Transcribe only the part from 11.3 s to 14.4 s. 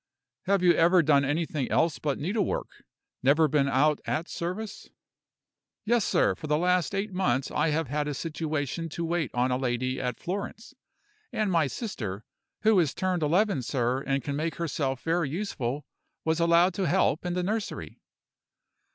and my sister (who is turned eleven, sir, and can